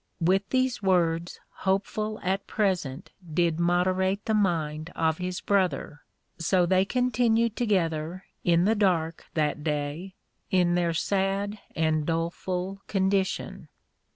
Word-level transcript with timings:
With 0.19 0.49
these 0.49 0.81
words 0.81 1.39
Hopeful 1.57 2.19
at 2.23 2.47
present 2.47 3.11
did 3.31 3.59
moderate 3.59 4.25
the 4.25 4.33
mind 4.33 4.91
of 4.95 5.19
his 5.19 5.41
Brother; 5.41 6.01
so 6.39 6.65
they 6.65 6.85
continued 6.85 7.55
together 7.55 8.25
(in 8.43 8.65
the 8.65 8.73
dark) 8.73 9.25
that 9.35 9.63
day, 9.63 10.15
in 10.49 10.73
their 10.73 10.95
sad 10.95 11.59
and 11.75 12.03
doleful 12.03 12.81
condition. 12.87 13.67